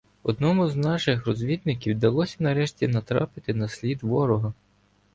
Одному 0.23 0.67
з 0.67 0.75
наших 0.75 1.25
розвідників 1.27 1.95
вдалося 1.95 2.35
нарешті 2.39 2.87
натрапити 2.87 3.53
на 3.53 3.67
слід 3.67 4.03
ворога. 4.03 4.53